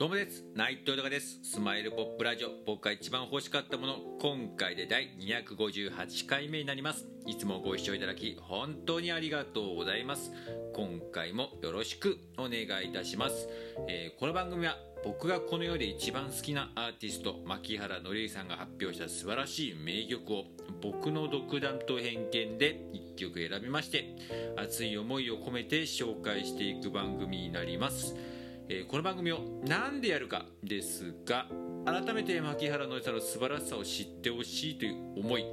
[0.00, 0.46] どうもです。
[0.54, 1.40] 内藤隆です。
[1.42, 2.48] スマイルポップラジオ。
[2.64, 3.96] 僕が一番欲しかったもの。
[4.18, 7.06] 今回で第258回目になります。
[7.26, 10.32] いつもご視聴いただき本当にありがとうございます。
[10.72, 13.46] 今回もよろしくお願いいたします、
[13.88, 20.44] えー、この番組は僕がこの世で一番好きなアーティスト牧原紀之さんが発表した素晴らしい名曲を
[20.80, 24.16] 僕の独断と偏見で1曲選びまして
[24.56, 28.39] 熱い思いを込めて紹介していく番組になります。
[28.72, 31.48] えー、この番組を何でやるかですが
[31.84, 35.44] 改めて牧原のりさんの素晴らしさを知ってほしいという思い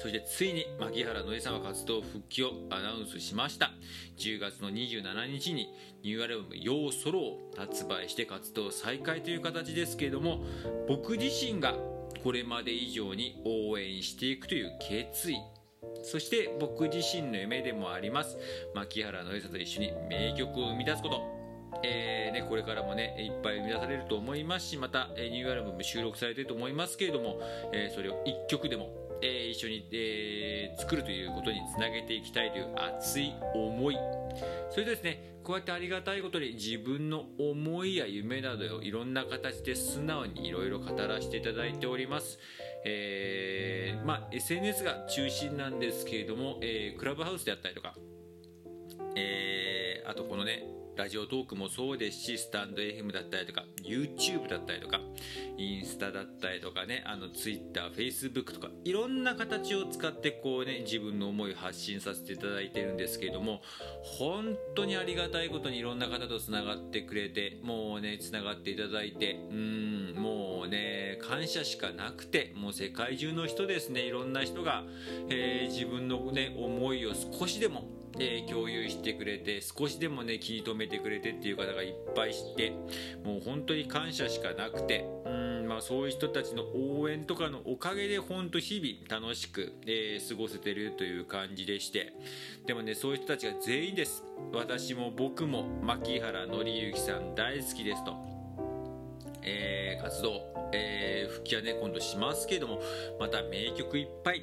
[0.00, 3.72] そしてついに牧原のりさんは活動復帰をアナウンスしました。
[4.18, 10.44] 10月の27日にニューアルバム「ようソロ」を発売して活動再開という形ですけれども
[10.86, 11.74] 僕自身が
[12.22, 15.38] これまで以上に応援していくという決意
[16.04, 18.38] そして僕自身の夢でもあります
[18.74, 21.31] 牧原のりさんと一緒に名曲を生み出すこと。
[21.82, 27.40] えーね、これからもねいっぱい生み出されると思いますしまた、えニューアルバム収録されていると思いますけれども、
[27.72, 28.90] えー、それを1曲でも、
[29.22, 33.96] えー、一緒に、えー、作るということにつなげていきたいという熱い思い。
[34.70, 42.38] それでですねこうやってありがたいことに自分の思いや夢などをいろんな形で素直にいろいろ語らせていただいております、
[42.84, 47.94] えーまあ、SNS が中心なんですけれども、えー、クラブハウスであったりとか、
[49.16, 50.64] えー、あとこのね
[50.94, 55.00] ラジオトークもそうですしスタンド FM だったりとか YouTube だったりとか
[55.56, 63.62] インスタだったりとかねあの TwitterFacebook とかいろんな形を使ってこうね自分の思いを発信させていただいてるんですけれども
[64.02, 74.84] 本当にありがたいことにいろんな方とつながってくれてもうねつながっていただいてうんもうね感謝しかなくてもう世界中の人ですねいろんな人が、
[75.30, 82.70] えー、自分のね思いを少しでもえー、共有してくれて少しでもね気に留めてくれてっていう方がいっぱいして
[83.24, 92.12] もう本当に感謝しかなくてうんまあそういう人たちの応援とかのおかげで本当日々楽しく、えー、過ごせてるという感じでして
[92.66, 94.24] でもねそういう人たちが全員です。
[94.52, 98.14] 私も僕も牧原紀之さん大好きですと、
[99.42, 102.80] えー、活動、え復帰はね今度しますけども
[103.18, 104.42] また名曲いっぱい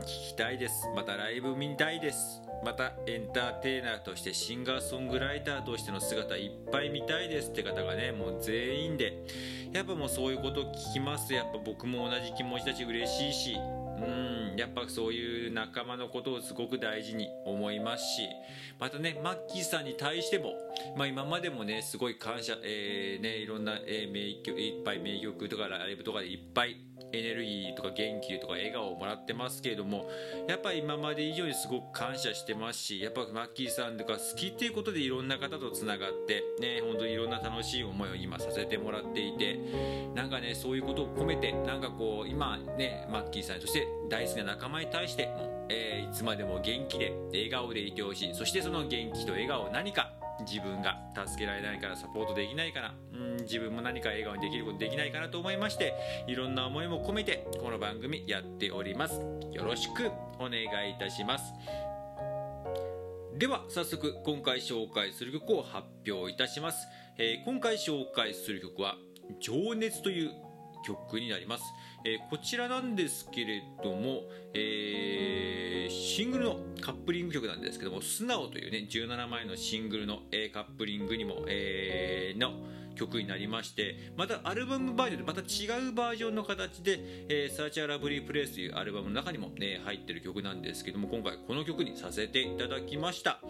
[0.00, 0.88] 聴きたいです。
[0.96, 2.43] またライブ見たいです。
[2.64, 9.22] またエンターテイナーとしてシンガーソングライターとしての姿いっぱい見たいですって方がねもう全員で。
[9.72, 11.34] やっぱもうそういうこと聞きます。
[11.34, 13.54] やっぱ僕も同じ気持ちだし嬉しいし。
[13.54, 14.56] うん。
[14.56, 18.28] やっぱそういう仲間のことをすごく大事に思いますし。
[18.78, 20.54] またねマッキーさんに対しても、
[20.96, 26.76] まあ、今までもねすごい感謝、えーね、いろんな、えー、名曲いっぱい名曲とかライブとかでいっぱい
[27.12, 30.08] エネルギーとか元気とか笑顔をもらってますけれども
[30.48, 39.58] やっぱり今まで以上にすごく感謝してますしやっぱマッキーさんとか好きっていうことでいろんな方とつながってね本当にいろんな楽しい思いを今させてもらっていて
[40.14, 48.34] なんかねそういうことを込めてなんかこう今ねマッキーさんとして大好きな仲間に対しても、えー、いつまでも元気で笑顔でいてほしい。
[48.34, 50.23] そしてその元気と笑顔何か。
[50.40, 55.94] 自分が助けられないからサポートできないかなうん自分も何か笑顔にできることできないかなと思いまして
[56.26, 59.20] いろんな思いも込めてこの番組やっております。
[59.52, 61.52] よろしくお願いいたします。
[63.38, 66.86] では早速今回紹介する曲を発表いたします、
[67.18, 68.94] えー、今回紹介する曲は
[69.42, 70.30] 「情熱」という
[70.86, 71.64] 曲になります、
[72.04, 74.22] えー、こちらなんですけれども、
[74.54, 82.52] えー、シングルのカップリング曲なんですけども「素直」というね17枚のシングルの、えー、カップリングにも、えー、の
[82.94, 86.98] 曲になりましてまたアルバムバージョンでまた違うバージョンの形で
[87.30, 93.40] 「えー、サーチャーラブリープレイスというアルバムの中にも、ね、入ってる曲なんですけども今回この曲にさせていただきました。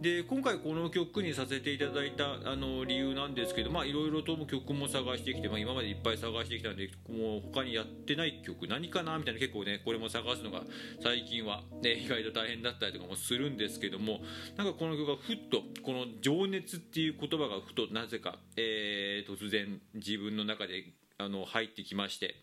[0.00, 10.62] で今回この曲にさせていただいたあの理由なんですけどいろいろとも曲も探してきて、まあ、今までいっぱい探してきたんでもう他にやってない曲何かなみたいな結構ねこれも探すのが
[11.02, 14.20] 最近は、ね、意外と大変だったりとかもするんですけども
[14.56, 20.84] なんかこの曲がふっとこの「情熱」っていう言葉がふとなぜか、えー、突然自分の中で
[21.18, 22.36] あの入ってきまして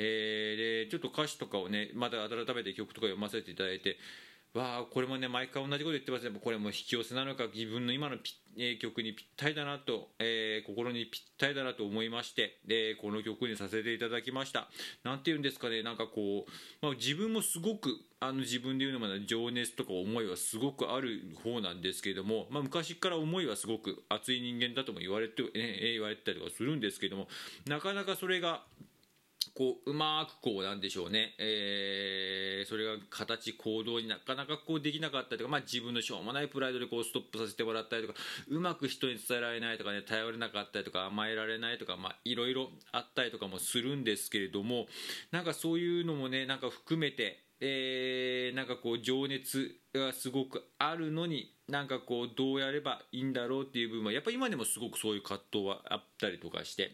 [0.00, 3.98] えー、でちょっと歌詞とかをねまた改めて曲とか読ませていただいて
[4.54, 6.38] わあこれもね毎回同じこと言ってますね。
[6.42, 8.16] これも引き寄せなのか自分の今の、
[8.56, 14.68] えー、曲にぴったりだなと、えー、心にぴったりだなと思いまして、でこの曲にさせていただきました。
[15.04, 25.50] 何て言うんですかねなんかこう、まあ、自分もすごくあの自分で言うのも情熱とか思いはすごくある方なんですけれども、まあ、昔から思いはすごく熱い人間だとも言われて、ね、
[25.92, 27.28] 言われてたりとかするんですけども
[27.66, 28.64] なかなかそれが
[29.58, 38.16] こううまくこうなんでしょうね、えー、それが形行動になかなかこうできなかったりとか、まあ、自分のしょうもないプライドでこうストップさせてもらったりとか
[38.48, 44.86] うまく人に伝えられないとかね頼れなかったりとか甘えられないとかまあいろいろあったりとかもするんですけれども
[45.32, 56.92] なんかそういうのもねなんか含めてえー、なんかこう情熱がすごくあるのになんかこうどうやればいいんだろうっていう部分はやっぱ今でもすごくそういう葛藤はあったりとかして。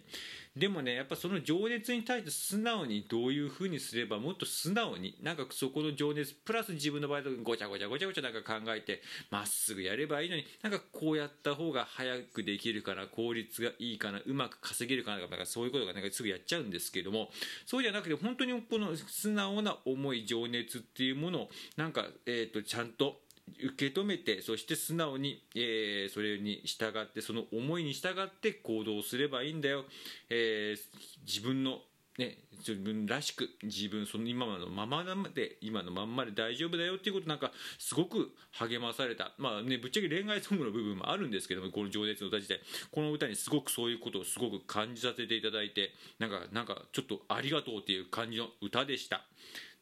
[0.56, 9.02] でもねやっぱその情熱に対して素直にどういうふうにすればもっと素直になんかそこの情熱プラス自分の場合とごちゃごちゃごちゃごちゃなんか考えて
[9.32, 17.30] まっすぐやればいいのになんかこうやった方が早くできるかな効率がいいかなうまく稼げるかなとかそういうことがなんかすぐやっちゃうんですけども
[17.66, 23.20] そうじゃなくて本当にこの素直な思い情熱っていうものをなんか、えー、とちゃんとと
[23.62, 29.84] 受け止めてそして素直に、えー、それに従ってその思いに従って行動すればいいんだよ、
[30.30, 30.78] えー、
[31.26, 31.80] 自分の
[32.18, 35.02] ね、自分らしく自分その今のまま
[35.34, 36.94] で今のまんまで大丈夫だよ。
[36.94, 39.32] っていうことなんかすごく励まされた。
[39.36, 42.60] まあねぶっちゃけ恋愛ソングの部分もあるんですけどもこの情熱の歌自体。
[42.92, 45.90] この歌にすごくそういうことをすごく感じさせていただいて
[46.20, 49.24] なんかなんかちょっとありがとうっていう感じの歌でした。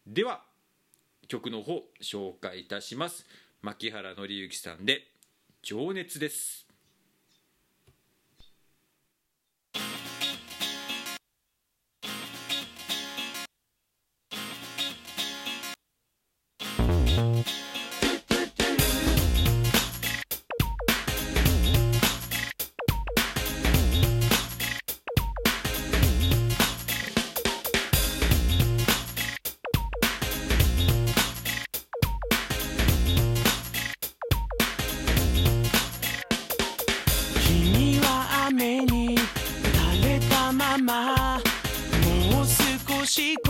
[0.06, 0.42] では
[1.32, 3.24] 曲の方紹介いたします。
[3.62, 5.08] 牧原紀之さんで
[5.62, 6.66] 「情熱」です。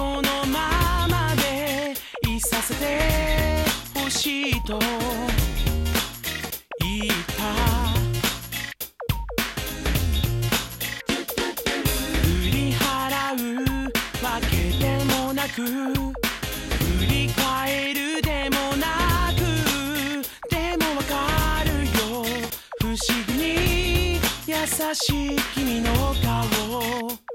[0.03, 1.95] このままで
[2.29, 3.65] いさせて
[3.95, 4.77] ほしいと
[6.81, 7.43] 言った
[12.21, 12.83] 振り払
[13.39, 13.47] う
[14.25, 19.39] わけでもなく振り返るでもなく
[20.51, 22.27] でもわかるよ。
[22.81, 22.97] 不思
[23.29, 24.53] 議に優
[24.95, 25.93] しい君の
[26.25, 27.32] 顔。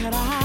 [0.00, 0.39] could I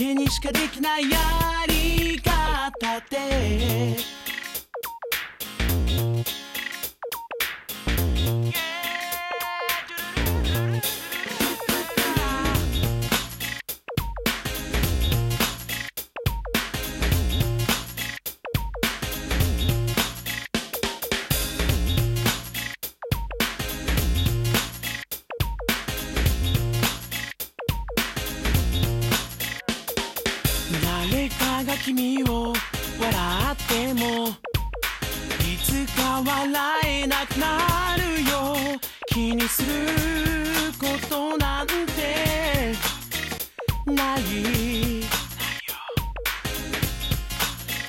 [0.00, 1.18] けにしかできないや
[1.68, 4.19] り方で
[33.64, 38.80] ってもいつか笑えなくなるよ。
[39.08, 39.68] 気にする
[40.78, 42.72] ことなんて
[43.86, 45.02] ない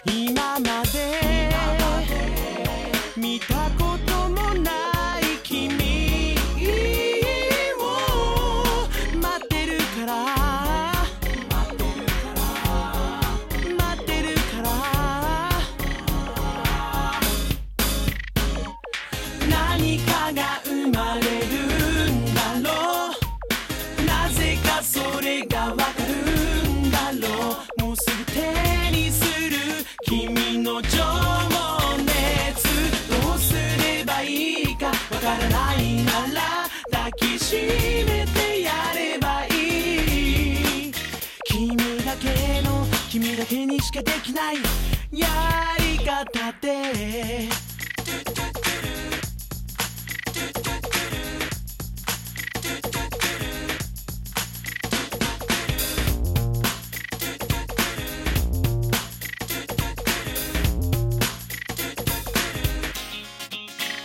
[0.06, 1.41] 今まで
[44.04, 44.56] かできない。
[45.12, 45.28] や
[45.80, 47.50] り方で。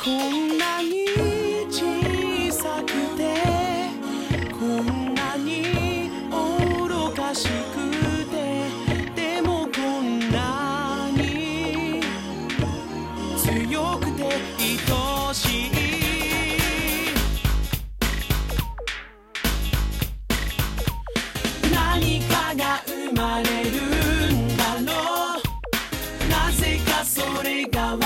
[0.03, 1.07] こんなに
[1.69, 3.43] 小さくて
[4.53, 7.66] こんなに愚かしい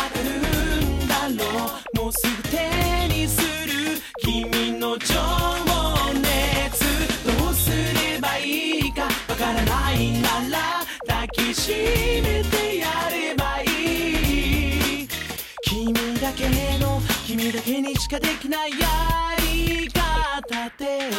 [0.09, 0.31] 立てる
[1.05, 1.51] んだろ
[1.95, 2.57] うもうすぐ手
[3.09, 5.15] にする君の情
[6.15, 6.85] 熱
[7.25, 10.59] どうすればいいかわからないなら
[11.07, 11.73] 抱きし
[12.23, 13.65] めてやればい
[15.05, 15.09] い。
[15.63, 18.77] 君だけの君だけにしかできないや
[19.39, 21.11] り方で